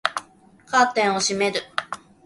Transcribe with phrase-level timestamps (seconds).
[0.65, 1.61] カーテンを閉める